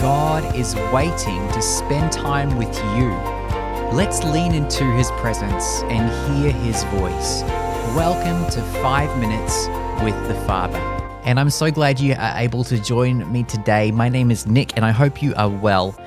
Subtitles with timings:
[0.00, 3.08] God is waiting to spend time with you.
[3.96, 7.42] Let's lean into His presence and hear His voice.
[7.96, 9.68] Welcome to Five Minutes
[10.04, 10.76] with the Father.
[11.24, 13.90] And I'm so glad you are able to join me today.
[13.90, 15.98] My name is Nick, and I hope you are well.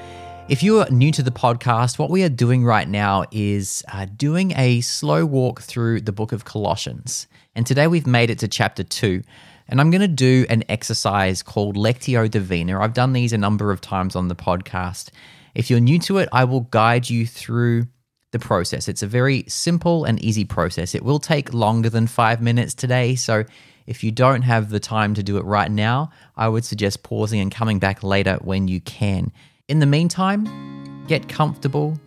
[0.49, 4.05] If you are new to the podcast, what we are doing right now is uh,
[4.15, 7.27] doing a slow walk through the book of Colossians.
[7.55, 9.23] And today we've made it to chapter 2.
[9.70, 12.81] And I'm going to do an exercise called Lectio Divina.
[12.81, 15.11] I've done these a number of times on the podcast.
[15.53, 17.85] If you're new to it, I will guide you through
[18.31, 18.88] the process.
[18.88, 20.95] It's a very simple and easy process.
[20.95, 23.16] It will take longer than five minutes today.
[23.16, 23.45] So
[23.85, 27.39] if you don't have the time to do it right now, I would suggest pausing
[27.39, 29.31] and coming back later when you can.
[29.67, 31.99] In the meantime, get comfortable,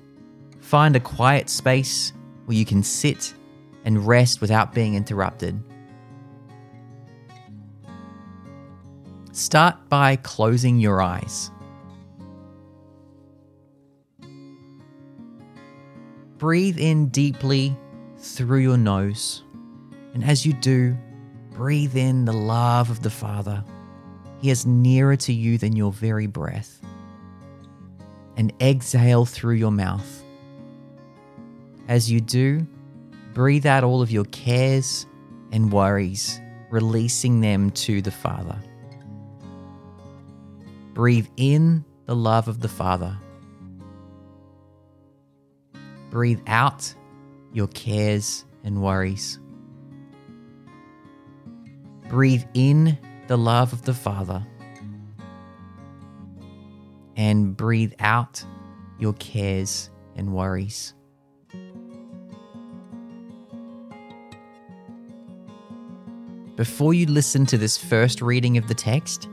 [0.61, 2.13] find a quiet space
[2.47, 3.35] where you can sit
[3.85, 5.61] and rest without being interrupted.
[9.33, 11.51] Start by closing your eyes.
[16.37, 17.75] Breathe in deeply
[18.19, 19.43] through your nose,
[20.13, 20.95] and as you do,
[21.53, 23.65] breathe in the love of the Father.
[24.43, 26.79] He is nearer to you than your very breath.
[28.37, 30.23] And exhale through your mouth.
[31.89, 32.67] As you do,
[33.33, 35.07] breathe out all of your cares
[35.53, 36.39] and worries,
[36.71, 38.59] releasing them to the Father.
[40.95, 43.19] Breathe in the love of the Father.
[46.11, 46.95] Breathe out
[47.53, 49.39] your cares and worries.
[52.11, 52.99] Breathe in
[53.29, 54.47] the love of the Father.
[57.17, 58.45] And breathe out
[58.99, 60.93] your cares and worries.
[66.57, 69.29] Before you listen to this first reading of the text,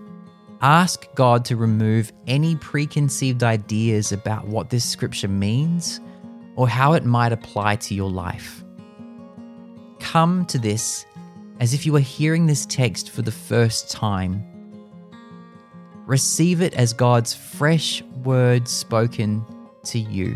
[0.62, 6.02] Ask God to remove any preconceived ideas about what this scripture means
[6.58, 8.64] or how it might apply to your life.
[10.00, 11.06] Come to this
[11.62, 14.44] as if you were hearing this text for the first time.
[16.06, 19.46] Receive it as God's fresh word spoken
[19.86, 20.36] to you.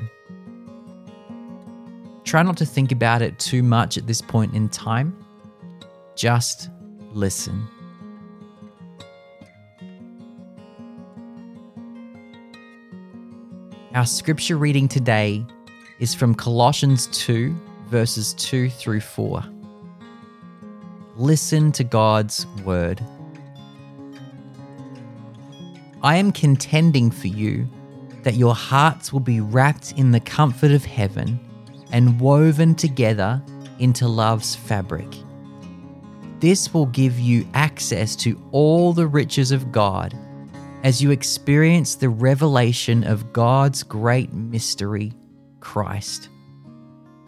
[2.24, 5.18] Try not to think about it too much at this point in time.
[6.16, 6.70] Just
[7.12, 7.68] listen.
[13.94, 15.46] Our scripture reading today
[16.00, 17.56] is from Colossians 2,
[17.90, 19.44] verses 2 through 4.
[21.16, 23.00] Listen to God's word.
[26.02, 27.70] I am contending for you
[28.24, 31.40] that your hearts will be wrapped in the comfort of heaven
[31.92, 33.44] and woven together
[33.78, 35.14] into love's fabric.
[36.40, 40.18] This will give you access to all the riches of God
[40.84, 45.14] as you experience the revelation of God's great mystery,
[45.62, 46.30] Christ.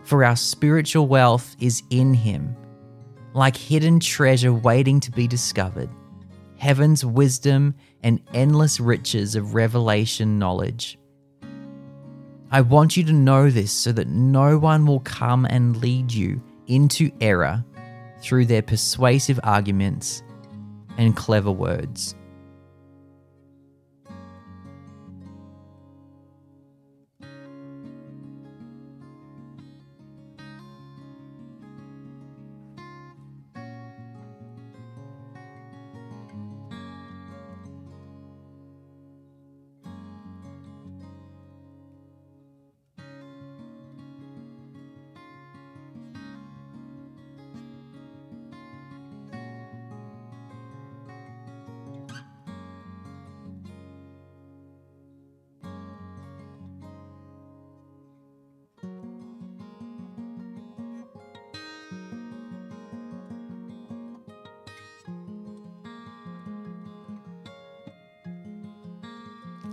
[0.03, 2.55] For our spiritual wealth is in Him,
[3.33, 5.89] like hidden treasure waiting to be discovered,
[6.57, 7.73] heaven's wisdom
[8.03, 10.99] and endless riches of revelation knowledge.
[12.51, 16.41] I want you to know this so that no one will come and lead you
[16.67, 17.63] into error
[18.19, 20.23] through their persuasive arguments
[20.97, 22.15] and clever words.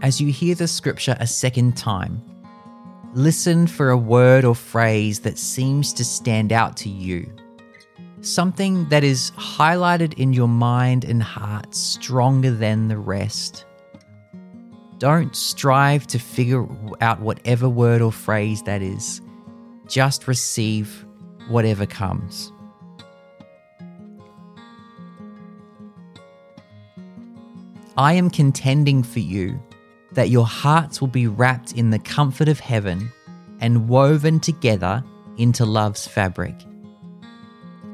[0.02, 2.20] As you hear the scripture a second time,
[3.14, 7.32] listen for a word or phrase that seems to stand out to you.
[8.20, 13.64] Something that is highlighted in your mind and heart stronger than the rest.
[14.98, 16.66] Don't strive to figure
[17.00, 19.20] out whatever word or phrase that is.
[19.86, 21.06] Just receive
[21.48, 22.52] whatever comes.
[27.96, 29.60] I am contending for you
[30.14, 33.10] that your hearts will be wrapped in the comfort of heaven
[33.60, 35.02] and woven together
[35.38, 36.54] into love's fabric.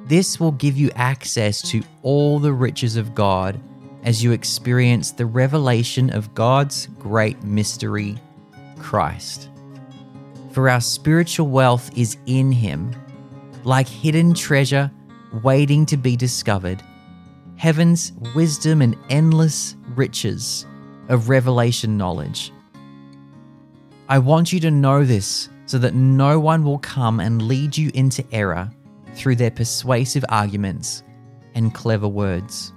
[0.07, 3.61] This will give you access to all the riches of God
[4.05, 8.17] as you experience the revelation of God's great mystery,
[8.79, 9.51] Christ.
[10.53, 12.95] For our spiritual wealth is in Him,
[13.65, 14.91] like hidden treasure
[15.43, 16.83] waiting to be discovered,
[17.57, 20.65] heaven's wisdom and endless riches
[21.09, 22.53] of revelation knowledge.
[24.09, 27.91] I want you to know this so that no one will come and lead you
[27.93, 28.71] into error
[29.15, 31.03] through their persuasive arguments
[31.55, 32.73] and clever words.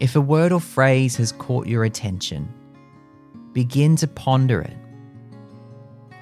[0.00, 2.52] If a word or phrase has caught your attention,
[3.52, 4.76] begin to ponder it.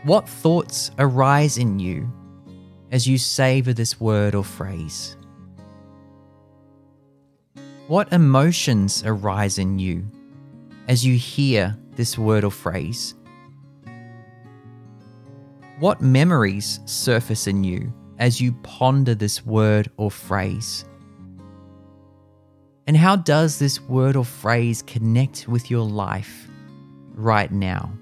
[0.04, 2.12] What thoughts arise in you
[2.92, 5.16] as you savor this word or phrase?
[7.88, 10.06] What emotions arise in you
[10.86, 13.14] as you hear this word or phrase?
[15.78, 20.84] What memories surface in you as you ponder this word or phrase?
[22.86, 26.48] And how does this word or phrase connect with your life
[27.14, 27.92] right now?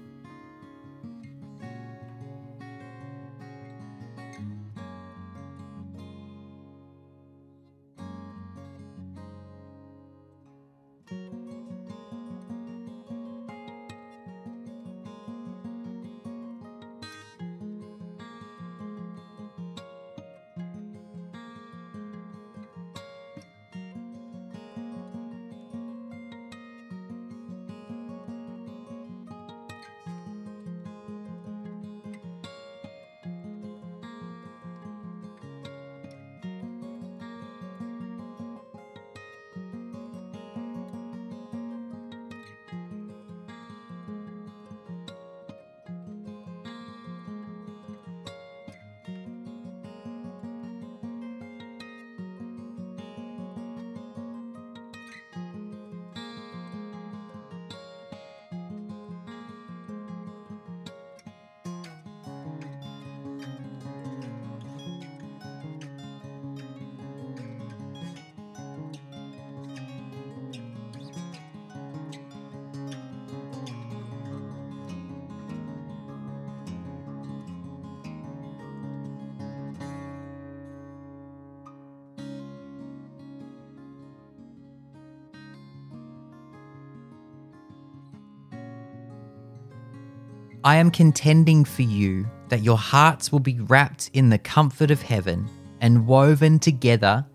[90.63, 95.01] I am contending for you that your hearts will be wrapped in the comfort of
[95.01, 95.49] heaven
[95.79, 97.25] and woven together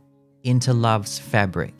[0.44, 1.74] into love's fabric.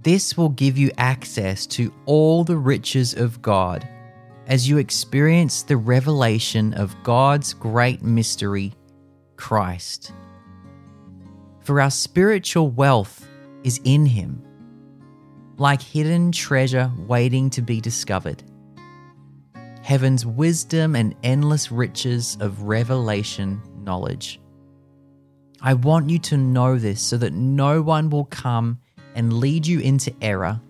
[0.00, 3.88] This will give you access to all the riches of God
[4.46, 8.74] as you experience the revelation of God's great mystery,
[9.34, 10.12] Christ.
[11.62, 13.26] For our spiritual wealth
[13.64, 14.40] is in Him,
[15.58, 18.44] like hidden treasure waiting to be discovered
[19.86, 24.40] heaven's wisdom and endless riches of revelation knowledge.
[25.62, 28.80] I want you to know this so that no one will come
[29.14, 30.60] and lead you into error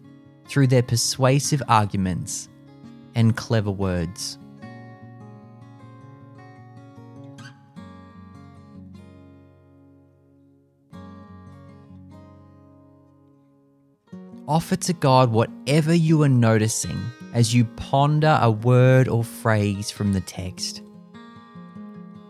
[0.47, 2.51] through their persuasive arguments
[3.15, 4.37] and clever words.
[14.47, 17.01] Offer to God whatever you are noticing
[17.37, 20.81] as you ponder a word or phrase from the text.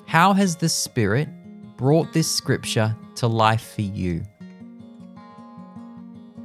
[0.06, 1.28] How has the Spirit
[1.76, 4.24] brought this scripture to life for you?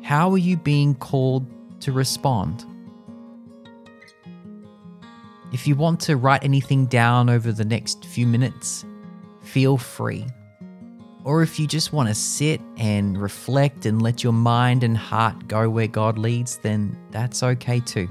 [0.04, 1.48] How are you being called
[1.82, 2.64] to respond?
[5.52, 8.86] If you want to write anything down over the next few minutes,
[9.42, 10.28] feel free.
[11.24, 15.48] Or if you just want to sit and reflect and let your mind and heart
[15.48, 18.08] go where God leads, then that's okay too.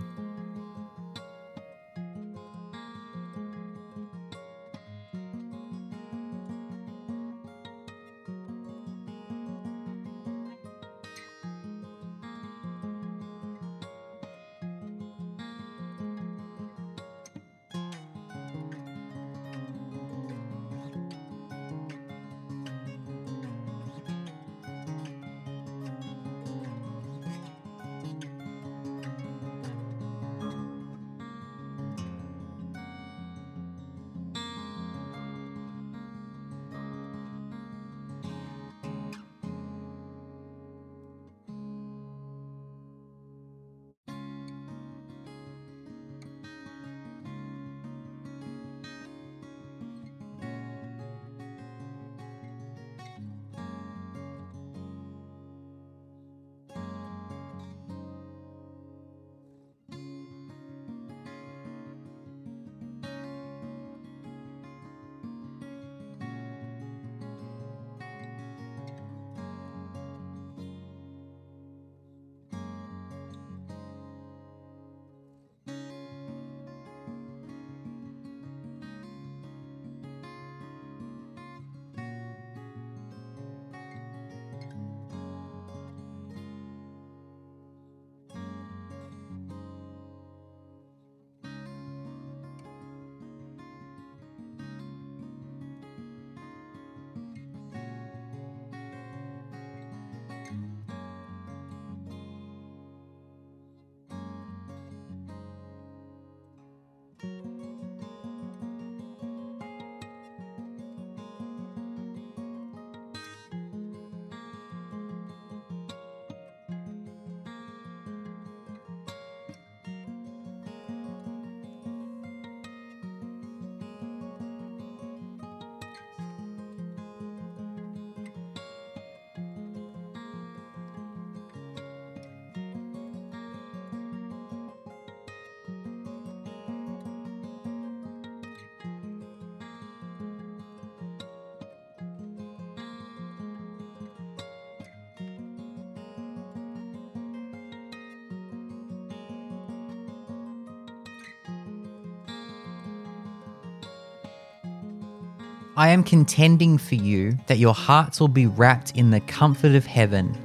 [155.81, 159.87] I am contending for you that your hearts will be wrapped in the comfort of
[159.87, 160.37] heaven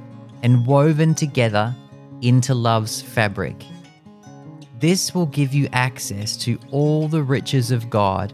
[0.42, 1.76] and woven together
[2.22, 3.62] into love's fabric.
[4.80, 8.32] This will give you access to all the riches of God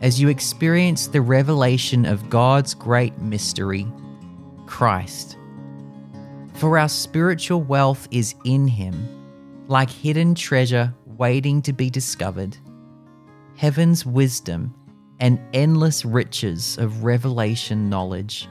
[0.00, 3.86] as you experience the revelation of God's great mystery,
[4.66, 5.38] Christ.
[6.54, 12.56] For our spiritual wealth is in Him, like hidden treasure waiting to be discovered.
[13.54, 14.74] Heaven's wisdom
[15.22, 18.48] and endless riches of revelation knowledge.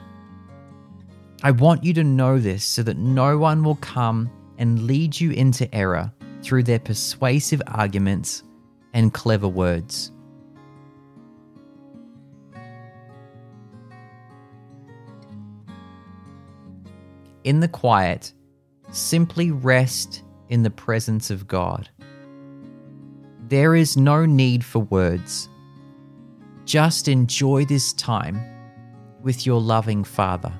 [1.42, 5.32] I want you to know this so that no one will come and lead you
[5.32, 6.10] into error
[6.40, 8.42] through their persuasive arguments
[8.94, 10.12] and clever words.
[17.44, 18.32] In the quiet,
[18.92, 21.90] simply rest in the presence of God.
[23.48, 25.50] There is no need for words.
[26.72, 28.40] Just enjoy this time
[29.20, 30.58] with your loving Father.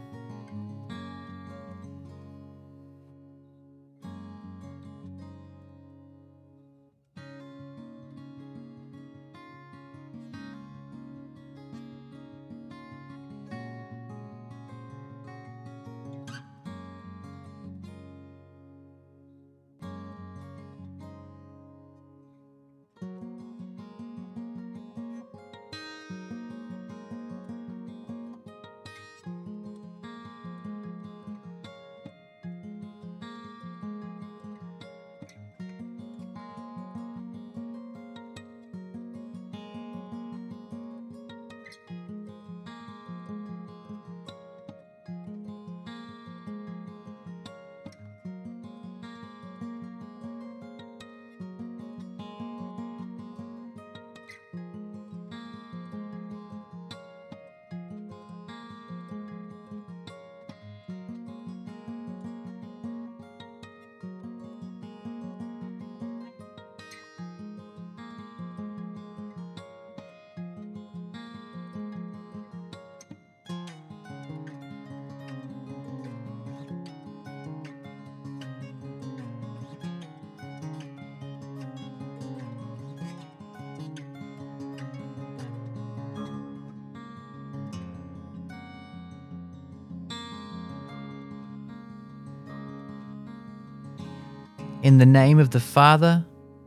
[94.82, 96.26] In the name of the Father,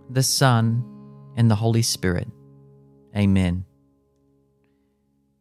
[0.09, 0.85] the Son,
[1.35, 2.29] and the Holy Spirit.
[3.13, 3.65] Amen.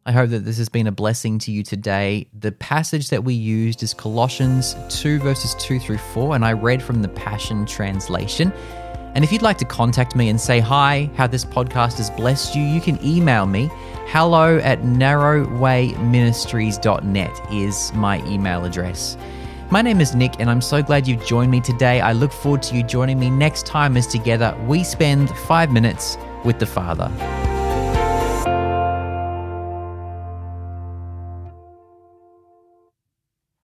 [0.05, 2.27] I hope that this has been a blessing to you today.
[2.37, 6.83] The passage that we used is Colossians 2, verses 2 through 4, and I read
[6.83, 8.51] from the Passion Translation.
[9.15, 12.55] And if you'd like to contact me and say hi, how this podcast has blessed
[12.55, 13.69] you, you can email me.
[14.07, 19.15] Hello at narrowwayministries.net is my email address.
[19.71, 21.99] My name is Nick, and I'm so glad you've joined me today.
[21.99, 26.17] I look forward to you joining me next time as together we spend five minutes
[26.43, 27.11] with the Father.